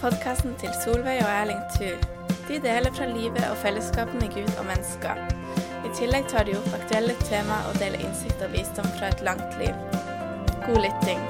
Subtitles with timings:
[0.00, 1.90] Podkasten til Solveig og Erling Thu.
[2.48, 5.18] De deler fra livet og fellesskapet med Gud og mennesker.
[5.84, 9.58] I tillegg tar de opp aktuelle tema og deler innsikt og visdom fra et langt
[9.60, 9.76] liv.
[10.64, 11.20] God lytting.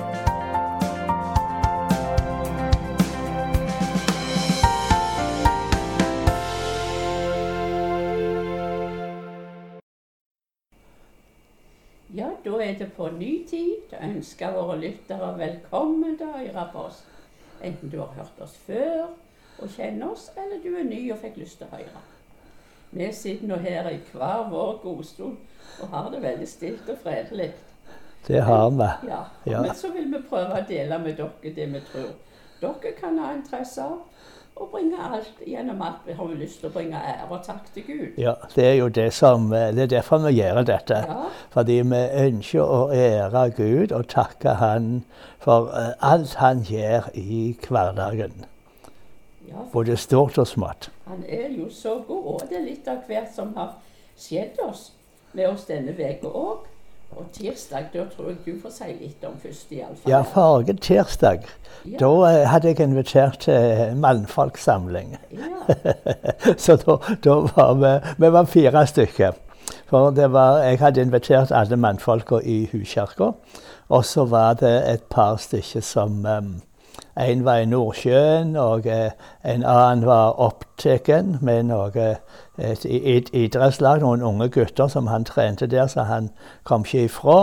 [12.14, 13.90] Ja, da er det på ny tid.
[13.90, 16.54] å ønsker våre lyttere velkommen til
[16.86, 17.02] oss.
[17.62, 19.10] Enten du har hørt oss før
[19.60, 22.04] og kjenner oss, eller du er ny og fikk lyst til å høre.
[22.90, 25.36] Vi sitter nå her i hver vår godstol
[25.82, 27.52] og har det veldig stilt og fredelig.
[28.26, 28.88] Det har vi.
[29.08, 29.62] Ja, Ja.
[29.62, 32.10] Men så vil vi prøve å dele med dere det vi tror
[32.60, 34.00] dere kan ha interesse av.
[34.60, 37.84] Og bringe alt, gjennom alt vi har lyst til å bringe ære og takk til
[37.86, 38.18] Gud.
[38.20, 40.98] Ja, det er jo det som eh, Det er derfor vi gjør dette.
[41.08, 41.16] Ja,
[41.54, 45.04] Fordi vi ønsker å ære Gud og takke Han
[45.40, 48.44] for eh, alt Han gjør i hverdagen.
[49.48, 50.90] ja Både stort og smått.
[51.08, 53.78] Han er jo så god, og det er litt av hvert som har
[54.20, 54.90] skjedd oss
[55.32, 56.69] med oss denne uka òg.
[57.16, 60.10] Og tirsdag, da tror jeg du får si litt om først, iallfall.
[60.12, 61.42] Ja, forrige tirsdag
[61.84, 65.16] Ja, da eh, hadde jeg invitert til mannfolksamling.
[65.32, 65.74] ja,
[66.64, 69.38] Så da, da var vi, vi var fire stykker.
[69.90, 73.32] For det var, jeg hadde invitert alle mannfolka i huskirka.
[73.88, 76.60] Og så var det et par stykker som um,
[77.18, 79.10] En var i Nordsjøen, og eh,
[79.44, 81.10] en annen var opptatt
[81.42, 82.06] med noe,
[82.58, 86.30] et, et idrettslag, noen unge gutter som han trente der, så han
[86.64, 87.38] kom ikke ifra.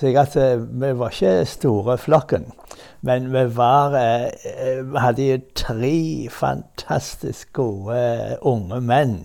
[0.00, 2.52] Så at, eh, vi var ikke store flokken.
[3.00, 9.18] Men vi var eh, eh, hadde tre fantastisk gode eh, unge menn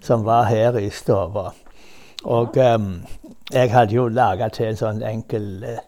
[0.00, 1.52] som var her i stua.
[2.24, 3.02] Og um,
[3.52, 5.82] jeg hadde jo laga til en sånn enkel eh,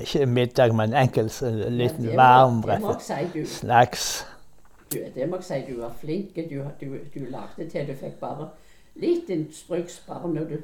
[0.00, 4.24] Ikke middag, men enkel sånn liten ja, må- varm Det må jeg si du, snacks.
[4.92, 6.34] du, det må jeg si du var flink.
[6.36, 8.48] Du, du, du lagde til du fikk bare
[9.00, 10.56] litt instruks bare når du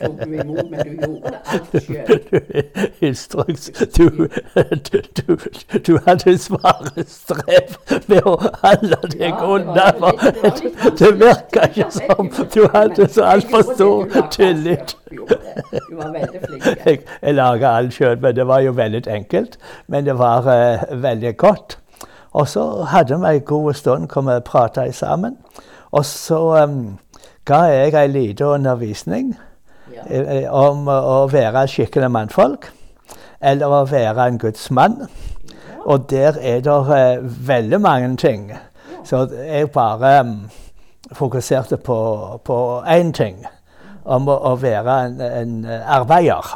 [0.00, 2.90] tok du imot, men du gjorde det alt sjøl.
[3.00, 4.28] Instruks du,
[4.88, 5.36] du, du,
[5.86, 7.76] du hadde svare strev
[8.10, 9.74] med å holde deg Ja, det unna.
[9.74, 14.96] for det var Det virka ikke som du hadde så altfor stor tillit.
[15.10, 16.66] Du var veldig flink.
[16.86, 19.58] Jeg, jeg laga alt sjøl, men det var jo veldig enkelt.
[19.86, 21.78] Men det var uh, veldig godt.
[22.32, 25.36] Og så hadde vi en god stund hvor vi prata sammen.
[25.90, 26.98] Og så um,
[27.44, 29.32] ga jeg ei lita undervisning
[30.50, 32.70] om å å være skikkelig mannfolk.
[33.40, 35.06] Eller å være en Guds mann.
[35.84, 38.50] Og der er det eh, veldig mange ting.
[39.04, 40.26] Så jeg bare
[41.12, 43.46] fokuserte på, én ting.
[44.04, 46.52] Om å, å være en, en eh, arbeider.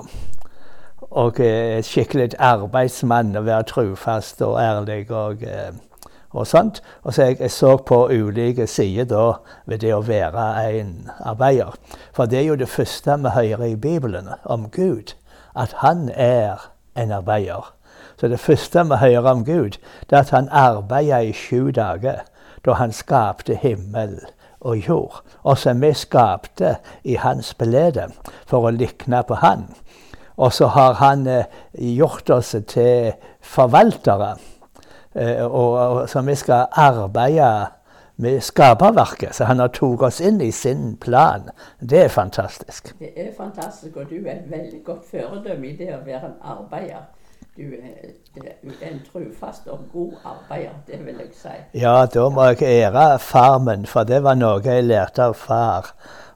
[1.11, 3.37] Og eh, skikkelig arbeidsmann.
[3.37, 5.73] Å være trufast og ærlig og, eh,
[6.35, 6.83] og sånt.
[7.03, 9.25] Og så jeg, jeg så på ulike sider da
[9.67, 10.47] ved det å være
[10.81, 11.75] en arbeider.
[12.13, 15.15] For det er jo det første vi hører i Bibelen om Gud.
[15.57, 17.75] At han er en arbeider.
[18.21, 19.79] Så det første vi hører om Gud,
[20.11, 22.25] det er at han arbeider i sju dager.
[22.65, 24.21] Da han skapte himmel
[24.61, 25.23] og jord.
[25.43, 28.09] Og som vi skapte i hans belede
[28.47, 29.69] for å likne på han.
[30.37, 34.35] Og så har han eh, gjort oss til forvaltere.
[35.15, 37.67] Eh, og, så vi skal arbeide
[38.17, 39.35] med skaperverket.
[39.35, 41.51] Så han har tatt oss inn i sin plan.
[41.81, 42.95] Det er fantastisk.
[42.99, 46.41] Det er fantastisk, og du er et veldig godt føredømme i det å være en
[46.55, 47.07] arbeider.
[47.57, 48.43] Du er,
[48.83, 51.49] er en trufast og god arbeider, det vil jeg si.
[51.81, 55.93] Ja, da må jeg ære farmen, for det var noe jeg lærte av far.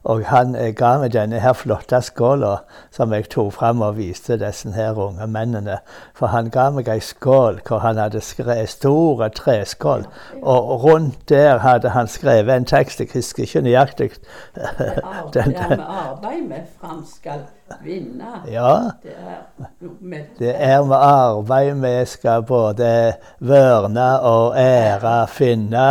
[0.07, 2.53] Og han eh, ga meg denne her flotte skåla
[2.95, 5.81] som jeg tok fram og viste disse her unge mennene.
[6.15, 10.05] For han ga meg ei skål hvor han hadde skrevet store treskål.
[10.39, 14.11] Og rundt der hadde han skrevet en tekst, jeg husker ikke nøyaktig.
[14.55, 17.43] Den- Det er med arbeid vi fram skal
[17.83, 18.31] vinne.
[18.47, 18.71] Ja,
[19.03, 19.67] Det er
[19.99, 25.85] med det er med arbeid vi skal både vørne og ære finne.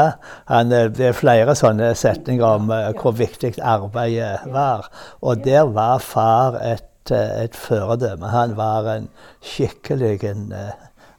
[0.48, 4.90] Han, eh, det er flere sånne setninger om eh, hvor viktig arbeidet var.
[5.20, 8.26] Og der var far et, eh, et føredømme.
[8.32, 9.08] Han var en
[9.40, 10.52] skikkelig en,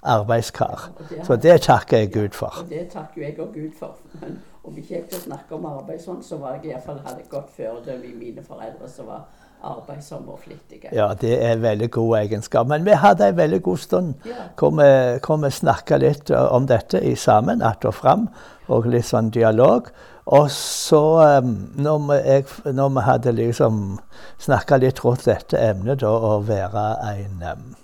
[0.03, 0.89] arbeidskar.
[1.23, 2.61] Så det takker jeg Gud for.
[2.63, 3.97] Og det takker jeg og Gud for.
[4.21, 7.25] Men om ikke jeg kunne snakke om arbeid sånn, så var jeg i fall hadde
[7.29, 9.27] godt føredømme i mine foreldre som var
[9.63, 10.89] arbeidsomme og flittige.
[10.91, 12.67] Ja, det er veldig god egenskap.
[12.67, 14.31] Men vi hadde en veldig god stund Ja.
[14.57, 18.29] hvor vi, hvor vi snakka litt eh, om dette i sammen, att og fram,
[18.67, 19.87] og litt sånn dialog.
[20.25, 23.99] Og så, um, når, vi, jeg, når vi hadde liksom
[24.37, 26.83] snakka litt rundt dette emnet, da, å være
[27.15, 27.75] en, um,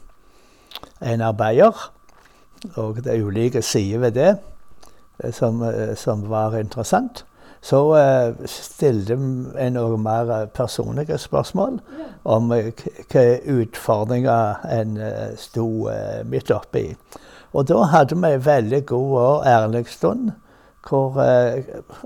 [1.02, 1.74] en arbeider,
[2.76, 4.36] og det er ulike sider ved det,
[5.34, 5.64] som,
[5.96, 7.26] som var interessant.
[7.66, 11.80] Så uh, stilte jeg noen mer personlige spørsmål
[12.30, 15.00] om hvilke utfordringer en
[15.40, 15.66] sto
[16.30, 16.92] midt oppi.
[17.58, 20.32] Og da hadde vi en veldig god og ærlig stund,
[20.86, 21.18] hvor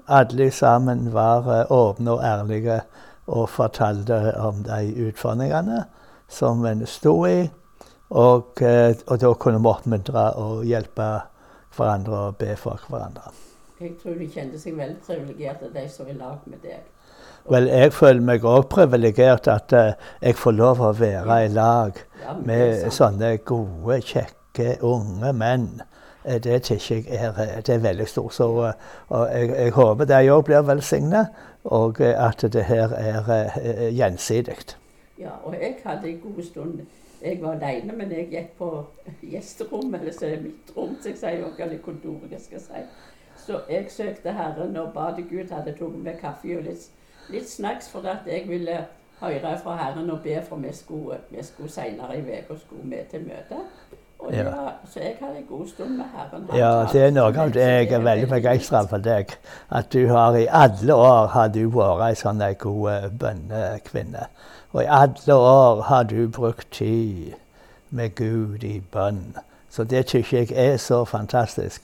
[0.07, 2.79] alle sammen var åpne og ærlige
[3.27, 5.83] og fortalte om de utfordringene
[6.29, 7.49] som en sto i.
[8.09, 8.63] Og,
[9.07, 11.11] og da kunne vi oppmuntre og hjelpe
[11.75, 13.33] hverandre og be for hverandre.
[13.79, 16.87] Jeg tror de kjente seg veldig privilegerte, de som er i lag med deg.
[17.49, 22.01] Vel, jeg føler meg òg privilegert at uh, jeg får lov å være i lag
[22.19, 25.69] ja, med sånne gode, kjekke, unge menn.
[26.25, 28.35] Uh, det syns jeg er, eh, det er veldig stort.
[28.35, 28.73] Så uh,
[29.31, 31.25] jeg, jeg, håper de òg blir velsigna,
[31.63, 34.59] og at det her er gjensidig.
[35.19, 36.81] Ja, og jeg hadde en god stund
[37.21, 38.67] jeg var alene, men jeg gikk på
[39.27, 42.83] gjesterommet, eller så er det mitt rom, som jeg sier, eller kontoret, jeg skal si.
[43.49, 46.83] Så jeg søkte Herren og ba til Gud hadde tatt med kaffe og litt,
[47.33, 48.75] litt snacks for at jeg ville
[49.21, 53.09] høre fra Herren og be for vi skulle, vi skulle senere i uka skulle med
[53.09, 53.63] til møte.
[54.33, 54.43] Ja.
[54.43, 56.45] Var, så jeg hadde en god stund med Herren.
[56.53, 59.33] ja, det er noe av det jeg er veldig begeistra for deg.
[59.71, 64.29] At du har i alle år har du vært ei sånn god bønnekvinne.
[64.77, 67.33] Og i alle år har du brukt tid
[67.89, 69.39] med Gud i bønn.
[69.69, 71.81] Så det syns jeg er så fantastisk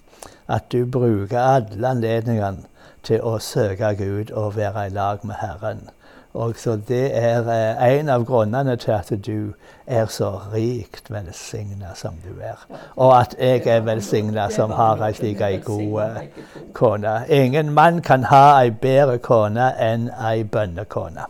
[0.48, 2.66] at du bruker alle anledningene
[3.04, 5.90] til å søke Gud og være i lag med Herren.
[6.36, 9.54] Og så Det er eh, en av grunnene til at du
[9.88, 12.66] er så rikt velsigna som du er.
[12.96, 16.28] Og at jeg er velsigna som har ei slik ei god eh,
[16.74, 17.16] kone.
[17.30, 21.26] Ingen mann kan ha ei bedre kone enn ei bønnekone.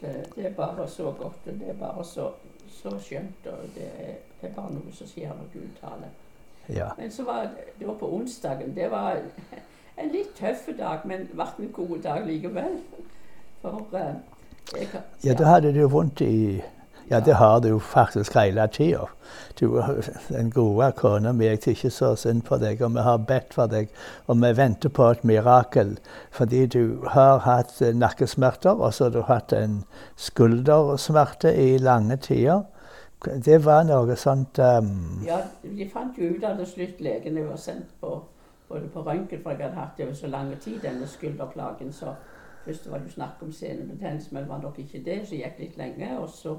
[0.00, 2.28] Det er bare så godt, og det er bare så,
[2.82, 3.46] så skjønt.
[3.46, 3.88] Og det
[4.42, 6.12] er bare noe som skjer når Gud taler.
[6.68, 6.88] Ja.
[6.98, 7.48] Men så var
[7.78, 8.74] det var på onsdagen.
[8.74, 9.20] Det var
[10.00, 12.80] en litt tøff dag, men ble en god dag likevel.
[13.62, 14.00] For uh,
[14.74, 15.00] jeg, ja.
[15.24, 16.60] ja, da hadde du vondt i
[17.10, 19.06] ja, det har du faktisk hele tida.
[20.28, 23.66] Den gode kona mi, jeg ikke så synd på deg, og vi har bedt for
[23.66, 23.88] deg.
[24.26, 25.96] Og vi venter på et mirakel,
[26.30, 29.84] fordi du har hatt nakkesmerter, og så har du hatt en
[30.16, 32.66] skuldersmerte i lange tider.
[33.24, 34.90] Det var noe sånt um...
[35.26, 37.00] Ja, de fant jo ut av det slutt.
[37.02, 38.12] Legene var sendt på,
[38.68, 41.90] både på røntgen, for jeg hadde hatt det over så lang tid, denne skulderplagen.
[41.92, 42.14] Så
[42.64, 45.18] først var det jo snakk om senebetennelse, men det var nok ikke det.
[45.26, 46.54] Så gikk litt lenge, og så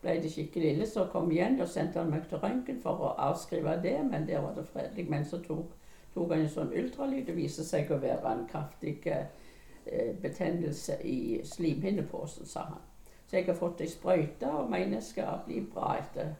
[0.00, 0.88] ble det skikkelig ille.
[0.88, 4.40] Så kom igjen, og sendte han meg til røntgen for å avskrive det, men der
[4.40, 5.10] var det fredelig.
[5.12, 5.76] Men så tok,
[6.14, 11.42] tok han en sånn ultralyd, og viste seg å være en kraftig eh, betennelse i
[11.44, 12.87] slimhinnepåsen, sa han.
[13.28, 16.30] Så jeg har fått ei sprøyte og mener jeg skal bli bra etter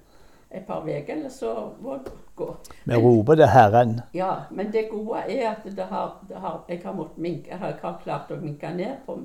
[0.50, 1.50] et par uker, eller så
[1.80, 2.46] må det gå.
[2.84, 4.00] Vi roper det Herren.
[4.14, 8.00] Ja, men det gode er at det har, det har, jeg, har minke, jeg, har
[8.04, 9.18] klart å minke ned på,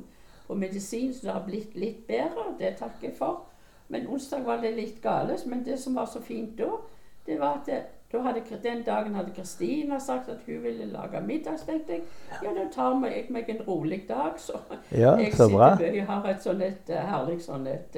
[0.47, 2.49] på, medisin, så det har blitt litt bedre.
[2.59, 3.45] Det takker jeg for.
[3.87, 5.45] Men onsdag var det litt galt.
[5.47, 6.73] Men det som var så fint da,
[7.25, 7.81] det var at det,
[8.21, 11.57] hadde, den dagen hadde Kristina sagt at hun ville lage middag.
[11.65, 12.01] Tenkte jeg
[12.43, 14.37] ja, da tar jeg meg en rolig dag.
[14.37, 14.59] Så
[14.91, 15.75] ja, jeg så bra.
[15.81, 17.97] Jeg har et sånn et uh, herlig sånn et,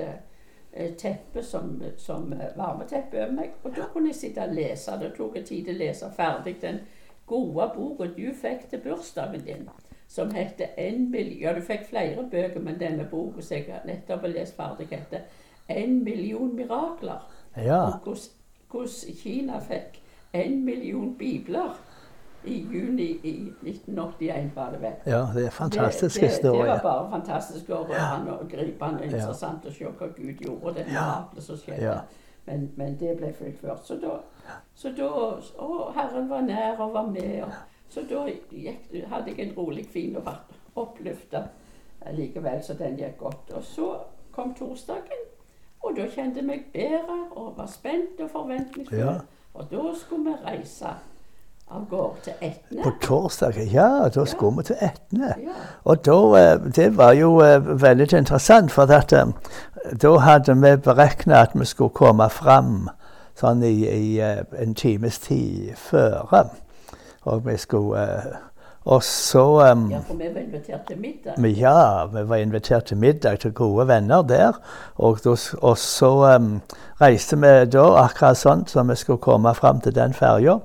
[1.00, 3.58] teppe som, som uh, varmeteppe over meg.
[3.64, 4.96] Og da kunne jeg sitte og lese.
[5.02, 6.80] Det tok en tid å lese ferdig den
[7.26, 9.68] gode boka du fikk til bursdagen din.
[10.08, 14.22] Som heter en million Ja, du fikk flere bøker, men denne boka som jeg nettopp
[14.22, 15.28] har lest ferdig, heter
[15.68, 17.26] 'En million mirakler'.
[17.58, 18.00] Ja.
[18.70, 20.02] hvordan Kina fikk
[20.44, 21.76] en million bibler
[22.46, 24.94] i juni i 1981, var det vel.
[25.06, 26.62] Ja, det er fantastisk det, det, historie.
[26.62, 29.70] Det var bare fantastisk og rørende og gripende interessant ja.
[29.70, 32.00] å se hva Gud gjorde, det miraklet som skjedde.
[32.46, 33.88] Men, men, det ble fullført.
[33.88, 34.20] Så da,
[34.78, 37.44] så da Å, Herren var nær og var med.
[37.48, 37.54] Og,
[37.90, 40.30] så da gikk, hadde jeg en rolig, fin og
[40.76, 41.48] oppløfta
[42.14, 43.56] likevel, så den gikk godt.
[43.58, 43.88] Og så
[44.36, 45.26] kom torsdagen,
[45.82, 49.00] og da kjente jeg meg bedre og var spent og forventningsfull.
[49.00, 49.16] Ja.
[49.56, 50.96] Og da skulle vi reise
[51.72, 52.84] av gårde til Etne.
[52.84, 54.10] På torsdag, ja.
[54.16, 54.58] Da skulle ja.
[54.58, 55.34] vi til Etne.
[55.42, 55.56] Ja.
[55.84, 59.26] Og da, eh, det var jo eh, veldig interessant, for at, eh,
[60.02, 62.90] da hadde vi beregna at vi skulle komme fram
[63.36, 66.52] sånn i, i en times tid før.
[67.24, 68.06] Og vi skulle
[68.86, 71.46] og så um, Ja, for vi var invitert til middag?
[71.58, 74.60] Ja, vi var invitert til middag til gode venner der.
[74.96, 75.18] Og,
[75.62, 76.62] og så um,
[77.02, 80.60] reiste vi da akkurat sånn som vi skulle komme fram til den ferja.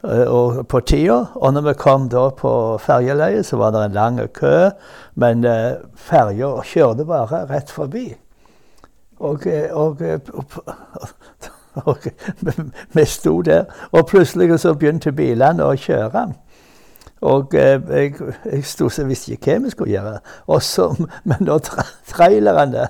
[0.00, 1.26] Uh, på tida.
[1.36, 4.70] Og når vi kom da på ferjeleiet, så var det en lang kø.
[5.20, 8.08] Men uh, ferja kjørte bare rett forbi.
[9.20, 9.44] Og,
[9.76, 10.00] og,
[11.84, 12.06] og
[12.96, 16.30] vi sto der, og plutselig så begynte bilene å kjøre.
[17.20, 20.18] Og eh, jeg, jeg stort sett visste ikke hva vi skulle gjøre.
[20.46, 20.90] Også,
[21.28, 22.88] men da tra trailerne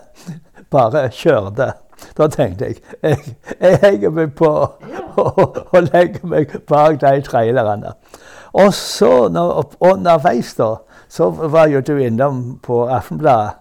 [0.71, 1.73] bare kjørte,
[2.17, 4.51] da tenkte jeg jeg, jeg henger meg på
[5.21, 7.95] og, og legger meg bak de trailerne.
[8.53, 10.77] Og så når, underveis da,
[11.11, 13.53] så var jo du innom på Aftenbladet,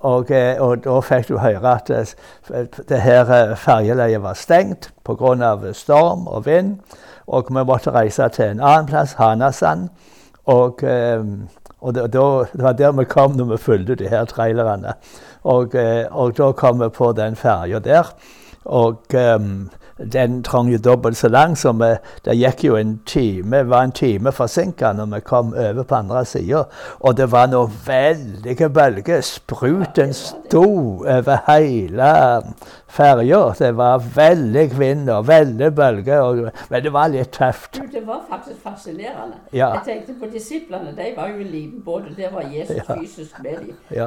[0.00, 4.90] og, eh, og da fikk du høre at det, det her eh, ferjeleiet var stengt
[5.04, 5.72] pga.
[5.72, 6.78] storm og vind.
[7.26, 9.88] Og vi måtte reise til en annen plass, Hanasand.
[10.48, 11.22] Og, eh,
[11.78, 12.22] og det, det,
[12.64, 14.96] var der vi kom når vi fulgte de her trailerne.
[15.44, 15.74] Og,
[16.10, 18.10] og da kom vi på den ferja der.
[18.68, 21.88] Og um, den trang jo dobbelt så lang, så vi,
[22.24, 26.24] det gikk jo en time, var en time forsinka når vi kom over på andre
[26.28, 26.60] sida.
[27.00, 29.24] Og det var noen veldige bølger.
[29.26, 30.62] Spruten sto
[31.02, 32.12] over hele
[32.88, 33.40] ferja.
[33.58, 36.20] Det var veldig vind og veldig bølger.
[36.20, 37.80] Og, men det var litt tøft.
[37.92, 39.40] Det var faktisk fascinerende.
[39.52, 39.72] Ja.
[39.80, 40.94] Jeg tenkte på disiplene.
[40.96, 42.94] De var jo i liten båt, og der var Jesus Ja.
[43.00, 43.76] fysisk med dem.
[43.90, 44.06] Ja.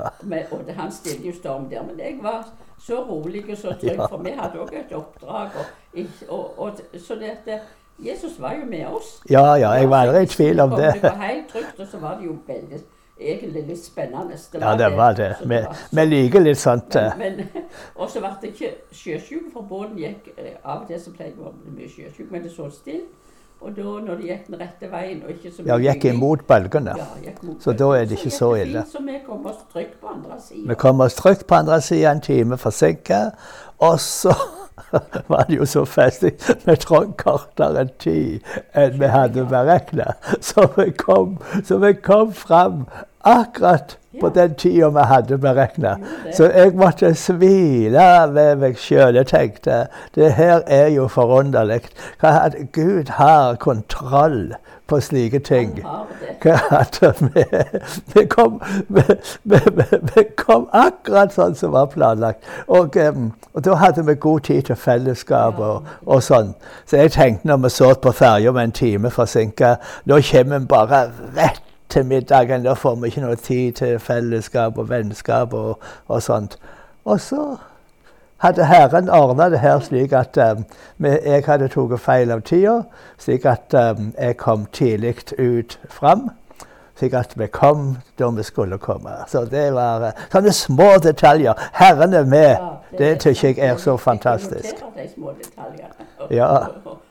[0.52, 1.82] Og han stilte jo storm der.
[1.84, 2.46] Men jeg var
[2.82, 5.60] så rolig og så trygg, for vi hadde òg et oppdrag.
[5.94, 7.62] Og, og, og, så det at
[8.02, 9.22] Jesus var jo med oss.
[9.30, 10.94] Ja, ja, jeg var aldri i tvil om det.
[10.94, 12.80] Det var helt trygt, og så var det jo veldig,
[13.20, 14.38] egentlig litt spennende.
[14.54, 15.36] Ja, det var det.
[15.92, 16.96] Vi, liker litt sånt.
[16.96, 20.88] eh, men, men, og så ble det ikke sjøsjuk, for båten gikk eh, Av og
[20.90, 23.06] til så det å bli mye sjøsjuk, men det så stille.
[23.62, 26.06] Og da, når de gikk den rette veien og ikke så mye Ja, og gikk
[26.10, 26.96] imot bølgene.
[26.98, 28.82] ja, gikk mot Så da er det ikke så, så ille.
[28.92, 32.22] Så vi kom oss trygt på andre Vi kom oss trygt på andre sida en
[32.22, 33.20] time forsinka,
[33.80, 34.34] og så
[35.30, 36.34] var det jo så festlig.
[36.66, 38.42] Vi trang kortere tid
[38.74, 40.14] enn vi hadde beregna.
[40.42, 42.88] Så, vi kom- så vi kom fram
[43.24, 45.96] akkurat på den tida vi hadde beregna.
[46.34, 49.16] Så jeg måtte smile med meg sjøl.
[49.16, 51.82] Jeg tenkte det her er jo forunderlig.
[52.22, 54.54] At Gud har kontroll
[54.88, 55.80] på slike ting.
[56.72, 57.44] At vi,
[58.14, 59.02] vi, kom, vi,
[60.16, 62.44] vi, kom akkurat sånn som var planlagt.
[62.68, 66.56] Og, em, og da hadde vi god tid til fellesskap og, og sånn.
[66.86, 69.78] Så jeg tenkte når vi så på ferja med en time forsinka,
[70.12, 71.06] nå kommer vi bare
[71.38, 72.64] rett til middagen.
[72.64, 76.58] Da får vi ikke noe tid til fellesskap og vennskap og, og sånt.
[77.06, 77.46] Og så
[78.42, 80.66] hadde Herren ordna det her slik at um,
[81.00, 82.80] jeg hadde tatt feil av tida,
[83.22, 86.30] slik at um, jeg kom tidlig ut fram.
[87.02, 89.10] Slik at vi kom da vi skulle komme.
[89.28, 91.58] Så det var uh, sånne små detaljer.
[91.74, 92.52] Herren er med.
[92.52, 92.68] Ja,
[92.98, 94.76] Det syns jeg er så fantastisk.
[94.96, 95.34] de små.
[96.30, 96.68] Ja,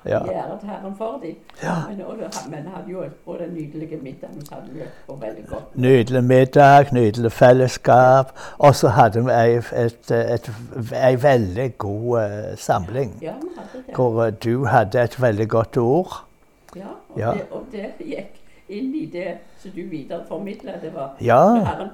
[0.07, 0.21] ja.
[0.23, 1.35] gjøre Herren for dem.
[1.63, 1.75] Ja.
[2.51, 5.77] Men, hadde jo både nydelige middagen så hadde vi og veldig godt.
[5.77, 8.31] Nydelig middag, nydelig fellesskap.
[8.59, 9.33] Og så hadde vi
[10.97, 13.19] ei veldig god uh, samling.
[13.23, 13.95] Ja, vi hadde det.
[13.95, 16.25] Hvor uh, du hadde et veldig godt ord.
[16.77, 17.33] Ja, og, Ja.
[17.33, 18.40] Det, og det gikk
[18.71, 20.73] inn i det som du videreformidla.
[20.83, 21.43] Det var Ja.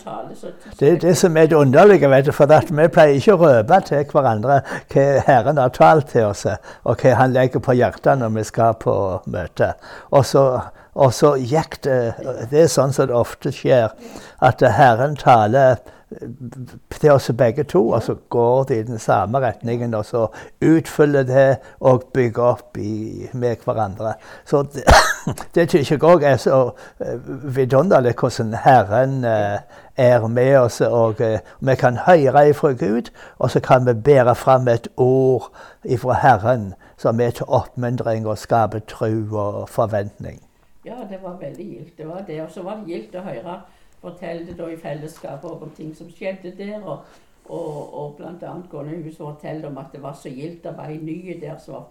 [0.05, 0.47] tale, så
[0.81, 3.43] Det er det som er det underlige, vet du, for at vi pleier ikke å
[3.43, 4.61] røpe til hverandre
[4.93, 6.47] hva Herren har talt til oss,
[6.85, 9.73] og hva Han legger på hjertet når vi skal på møte.
[10.11, 10.61] Og så,
[10.95, 12.15] og så gikk det
[12.51, 13.91] Det er sånn som det ofte skjer,
[14.43, 15.77] at Herren taler
[17.01, 20.27] til oss begge to, og så går de i den samme retningen, og så
[20.63, 24.15] utfyller det og bygger opp i, med hverandre.
[24.45, 24.85] Så det,
[25.55, 26.71] det jeg òg er så
[27.01, 27.19] eh,
[27.57, 29.59] vidunderlig hvordan Herren eh,
[29.97, 34.35] er med oss, og eh, vi kan høre ifra Gud, og så kan vi bære
[34.35, 35.51] fram et ord
[35.85, 40.41] ifra Herren som er til oppmuntring og skaper tro og forventning.
[40.85, 41.99] Ja, det var veldig gildt.
[41.99, 42.43] Det var det.
[42.43, 43.57] Og så var det gildt å høre
[44.07, 46.81] fortelle da i fellesskap om ting som skjedde der.
[46.85, 46.99] Og,
[47.49, 48.55] og, og bl.a.
[48.71, 50.65] Gårdhuset fortalte om at det var så gildt.
[50.65, 51.87] Var ei ny der som var,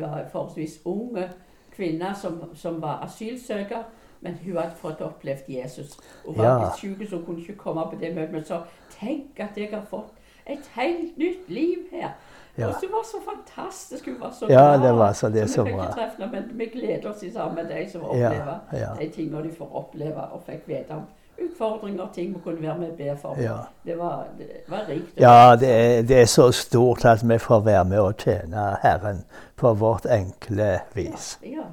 [0.00, 1.28] var forholdsvis unge
[1.76, 3.82] kvinner som, som var asylsøker.
[4.24, 5.98] Men hun hadde fått opplevd Jesus.
[6.24, 6.54] Hun var Ja.
[6.64, 8.32] litt syk, så hun kunne ikke komme på det møtet.
[8.32, 8.62] Men så
[8.98, 10.14] tenk at jeg har fått
[10.46, 12.14] et helt nytt liv her.
[12.58, 12.68] Ja.
[12.70, 14.06] Og så var så fantastisk.
[14.08, 14.82] Hun var så Ja, glad.
[14.86, 15.90] det var så det Så vi fikk bra.
[15.92, 18.32] treffe henne, men vi gleder oss sammen med de som Ja,
[18.72, 18.94] ja.
[19.00, 21.02] de tingene de får oppleve, og fikk vite om
[21.44, 23.36] utfordringer, ting vi kunne være med og be for.
[23.40, 23.56] Ja.
[23.84, 25.16] Det, var, det var rikt.
[25.20, 29.24] Ja, det er, det er så stort at vi får være med og tjene Herren
[29.56, 31.38] på vårt enkle vis.
[31.42, 31.66] Ja.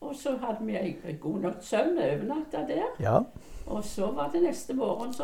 [0.00, 2.88] Og så hadde vi en god natts søvn overnatta der.
[3.00, 3.18] Ja,
[3.66, 5.22] Og så var det neste morgen, så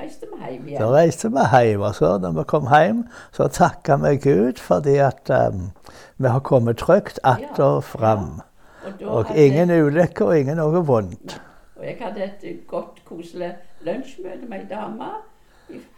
[0.00, 0.80] reiste vi hjem igjen.
[0.80, 4.96] Så reiste vi hjem, og så når vi kom hjem, så takka vi Gud fordi
[4.96, 5.70] at um,
[6.16, 8.40] vi har kommet trygt att og fram.
[8.86, 11.40] Og, Og ingen ulykker og ingen noe vondt.
[11.76, 15.10] Og jeg hadde et godt, koselig lunsjmøte med ei dame.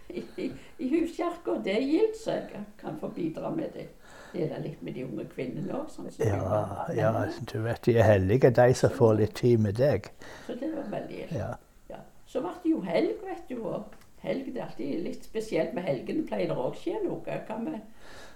[0.08, 1.58] i, i, i huskirka.
[1.64, 3.88] Det er gildt, så jeg kan få bidra med det.
[4.32, 5.88] Det det litt med de unge kvinnene òg.
[5.92, 7.12] Sånn Ja, ja,
[7.52, 10.10] du vet de er heldige, de som får litt tid med deg.
[10.46, 11.36] Så det var veldig gildt.
[11.36, 11.54] Ja.
[11.90, 12.02] Ja.
[12.26, 13.62] Så ble det jo helg, vet du.
[13.68, 13.94] Og
[14.24, 16.26] helg det er alltid litt spesielt med helgene.
[16.28, 17.22] Pleier det òg skje noe.
[17.48, 17.80] Hva med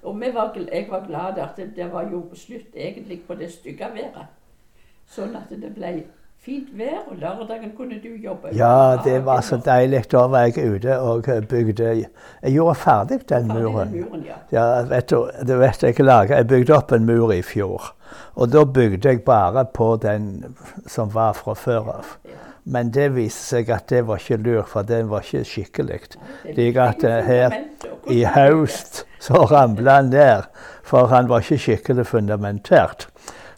[0.03, 3.87] og var, jeg var glad at det, det var jo slutt egentlig på det stygge
[3.95, 4.33] været.
[5.07, 5.93] Sånn at det ble
[6.43, 8.51] fint vær, og lørdagen kunne du jobbe.
[8.57, 10.05] Ja, det var så deilig.
[10.13, 13.93] Da var jeg ute og bygde Jeg gjorde ferdig den muren.
[13.95, 14.39] muren ja.
[14.53, 17.93] Ja, vet du, du vet jeg laget, jeg bygde opp en mur i fjor.
[18.35, 20.57] Og da bygde jeg bare på den
[20.87, 22.17] som var fra før av.
[22.65, 26.01] Men det viste seg at det var ikke lurt, for den var ikke skikkelig.
[26.45, 27.57] Slik at eh, her
[28.11, 30.47] i høst så ramla han ned,
[30.87, 33.09] for han var ikke skikkelig fundamentert.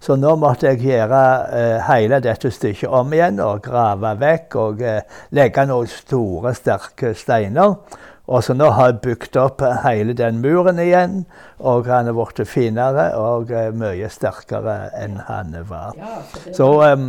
[0.04, 1.20] Så nå måtte jeg gjøre
[1.56, 5.00] eh, hele dette stykket om igjen og grave vekk og eh,
[5.32, 7.78] legge noen store, sterke steiner.
[8.24, 11.24] Og så nå har jeg bygd opp hele den muren igjen,
[11.60, 15.96] og han er blitt finere og eh, mye sterkere enn han var.
[16.00, 17.08] Ja, så det Så, um,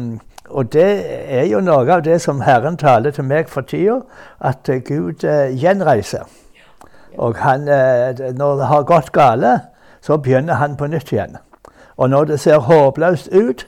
[0.49, 0.89] og det
[1.39, 4.01] er jo noe av det som Herren taler til meg for tida,
[4.39, 6.27] at Gud eh, gjenreiser.
[7.17, 9.55] Og han, eh, når det har gått gale,
[10.05, 11.39] så begynner han på nytt igjen.
[11.97, 13.67] Og når det ser håpløst ut,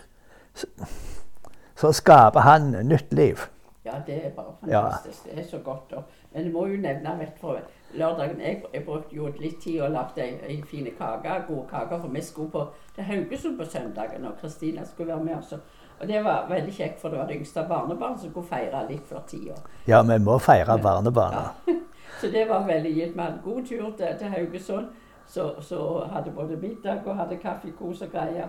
[1.75, 3.37] så, skaper han nytt liv.
[3.85, 4.81] Ja, det er bare Ja.
[4.81, 5.23] fantastisk.
[5.23, 5.93] Det er så godt.
[5.93, 6.03] Og,
[6.33, 7.55] men jeg må jo nevne vet, du,
[7.93, 11.99] lørdagen jeg, jeg brukte jo litt tid og lagde ei, ei fine kake, gode kaker,
[12.01, 12.65] for vi skulle på
[12.95, 15.57] til Haugesund på søndagen, og Kristina skulle være med Også.
[15.99, 19.07] Og det var veldig kjekt, for det var det yngste barnebarnet som kunne feire litt
[19.09, 19.55] før tida.
[19.87, 21.47] Ja, vi må feire barnebarna.
[22.21, 23.15] Så det var veldig gitt.
[23.15, 24.85] Vi hadde god tur til, til Haugesund.
[25.27, 28.47] Så, så hadde både middag og hadde kaffekos og greier.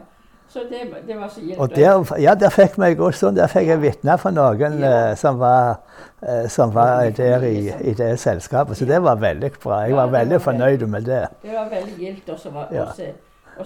[0.49, 1.59] Så det, det var så gitt.
[1.59, 3.37] Og der, ja, der fikk vi god stund.
[3.37, 5.11] Der fikk jeg vitne for noen Ja.
[5.11, 5.81] uh, som var,
[6.23, 8.77] uh, som var der i, i det selskapet.
[8.77, 9.81] Så det var veldig bra.
[9.81, 11.27] Jeg var var veldig veldig- fornøyd med det.
[11.43, 12.29] Det var veldig gildt.
[12.29, 12.69] Og så var,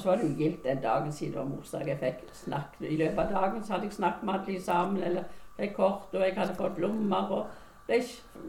[0.04, 1.86] var det jo gildt den dagen siden det var morsdag.
[1.86, 5.22] Jeg fikk snakket, I løpet av dagen så hadde jeg snakket med alle sammen, eller
[5.60, 7.30] fikk kort, og jeg hadde fått blommer.
[7.30, 7.46] og
[7.86, 8.02] ble,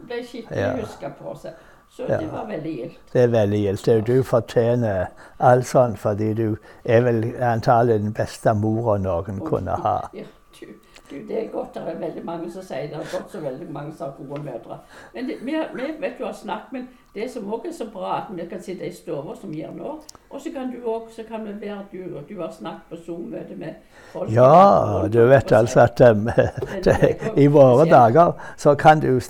[0.08, 0.72] ble skikkelig Ja.
[0.80, 1.52] huska på seg.
[1.96, 2.98] Så det var veldig gildt.
[3.12, 4.06] Det er veldig gildt.
[4.06, 5.06] Du fortjener
[5.38, 9.92] alt sånt, fordi du er vel antagelig den beste mora noen kunne ha.
[10.14, 10.24] Ja,
[10.58, 10.66] du,
[11.10, 11.74] det er godt.
[11.74, 12.90] Det er veldig mange som sier det.
[12.90, 14.78] Det er godt så veldig mange som har gode mødre.
[15.14, 15.56] Men det, vi,
[16.00, 18.86] vet du har snakket, men det som også er så bra, at vi kan sitte
[18.86, 19.90] i stua som vi gjør nå,
[20.30, 23.56] og så kan du òg så kan det være du, du har snakket på Zoom-møte
[23.56, 23.74] med
[24.12, 24.32] folk.
[24.34, 26.28] Ja, du vet altså at um,
[26.84, 29.20] det, i våre dager så kan du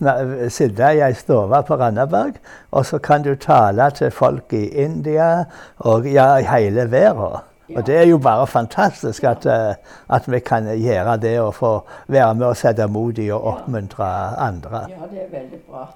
[0.48, 2.38] sitte i ei stue på Randaberg,
[2.70, 5.44] og så kan du tale til folk i India
[5.76, 7.53] og ja, i hele verden.
[7.76, 9.74] Og det er jo bare fantastisk at, eh,
[10.10, 11.72] at vi kan gjøre det og få
[12.08, 14.04] være med og sette mot i og oppmuntre
[14.38, 14.86] andre.
[14.90, 15.86] Ja, det er veldig bra.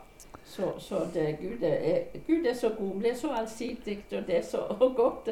[0.46, 3.02] Så, så det, Gud, er, Gud er så god.
[3.02, 4.58] Det er så allsidig, og det er så
[5.02, 5.28] godt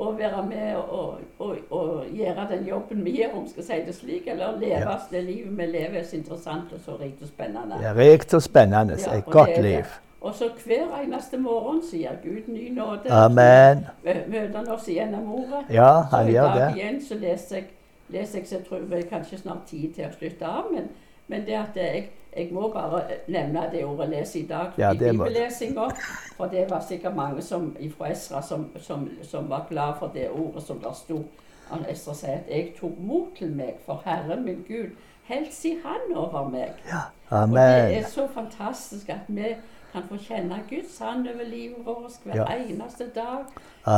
[0.00, 3.94] å være med og, og, og gjøre den jobben vi gjør, om skal si det
[3.94, 4.28] slik.
[4.32, 4.94] Eller leve Ja.
[5.10, 7.80] det livet vi lever, er så interessant og så rikt og spennende.
[7.82, 8.96] Det er rikt og spennende.
[9.06, 9.84] Ja, Et godt liv.
[10.20, 13.08] Og så hver eneste morgen sier Gud ny nåde.
[13.10, 13.86] Amen.
[14.04, 15.64] Møter han oss gjennom ordet.
[15.72, 16.76] Ja, Så han i gjør dag det.
[16.76, 17.64] igjen så leser jeg,
[18.08, 20.68] leser jeg så jeg tror jeg kanskje snart tid til å slutte av.
[20.74, 20.88] Men,
[21.26, 24.98] men det at jeg, jeg må bare nevne det ordet leser i dag Ja, i
[25.00, 25.88] det må bibellesinga.
[26.36, 30.28] For det var sikkert mange som, fra Esra som, som, som var glad for det
[30.30, 31.22] ordet som der sto.
[31.70, 34.90] Han Esra sier at 'jeg tok mot til meg for Herren min Gud'.
[35.24, 36.72] Helt si Han over meg.
[36.86, 37.58] Ja, amen.
[37.58, 39.54] Og det er så fantastisk at vi
[39.92, 42.44] kan få kjenne Guds hand over livet vårt hver Ja.
[42.56, 43.44] eneste dag.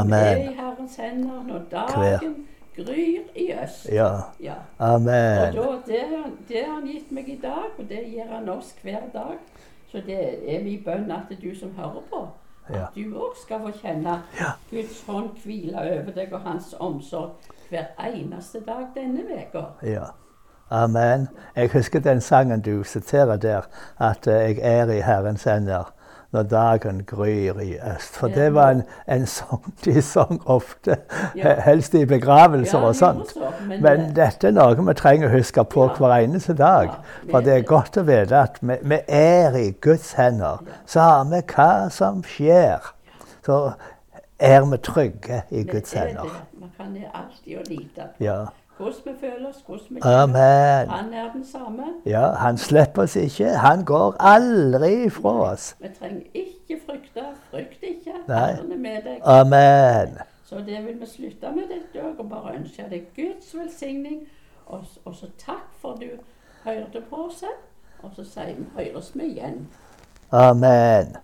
[0.07, 1.87] Vi er i Herrens hender når Hver.
[2.19, 3.89] dagen gryr i øst.
[3.93, 4.11] Ja.
[4.41, 4.55] Ja.
[4.79, 5.43] Og da,
[5.87, 9.01] det, har- det har han gitt meg i dag, og det gir han oss hver
[9.13, 9.37] dag.
[9.93, 12.29] Så det er min bønn at du som hører på,
[12.69, 14.23] at du òg skal få kjenne.
[14.71, 17.31] Guds hånd hvile over deg og hans omsorg
[17.71, 19.65] hver eneste dag denne uka.
[19.83, 20.05] Ja.
[20.73, 21.29] Amen.
[21.57, 23.61] Jeg husker den sangen du siterer der,
[24.01, 25.91] at eh, jeg er i Herrens hender
[26.33, 28.15] når dagen gryr i øst.
[28.17, 30.97] For det var en, en sang de sang ofte,
[31.37, 31.53] Ja.
[31.69, 33.35] helst i begravelser Ja, og sånt.
[33.69, 35.99] men, Men dette er noe vi trenger å huske på Ja.
[35.99, 36.89] hver eneste dag.
[37.31, 40.65] For det er godt å vite at vi, vi er i Guds hender.
[40.87, 42.81] Samme hva som skjer,
[43.45, 43.73] så
[44.41, 46.33] er vi trygge i Guds er hender.
[46.61, 48.47] Man kan alltid lite Ja.
[48.83, 50.89] Hvordan vi føler oss, hvordan vi Amen.
[50.89, 51.85] Han er den samme.
[52.07, 53.49] Ja, han slipper oss ikke.
[53.49, 55.77] Han går aldri fra oss.
[55.81, 57.25] Vi trenger ikke frykte.
[57.51, 58.13] Frykt ikke.
[58.29, 59.19] Herren er med deg.
[59.25, 60.19] Amen.
[60.45, 64.23] Så det vil vi slutte med dette og bare ønske deg Guds velsigning.
[64.67, 66.09] Og, og så takk for du
[66.65, 67.45] hørte på oss.
[68.03, 69.69] Og så sier vi høres vi igjen.
[70.33, 71.17] Amen.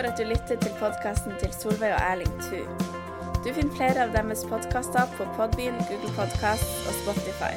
[0.00, 2.60] For at du lytter til podkasten til Solveig og Erling Thu.
[3.44, 7.52] Du finner flere av deres podkaster på Podbean, Google Podkast og Spotify.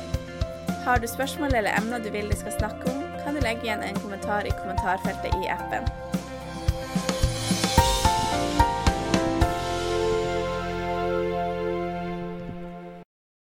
[0.83, 3.85] Har du spørsmål eller emner du vil de skal snakke om, kan du legge igjen
[3.87, 5.87] en kommentar i kommentarfeltet i appen.